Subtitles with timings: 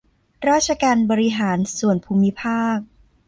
[0.49, 2.77] ราชการบริหารส่วนภูมิภาค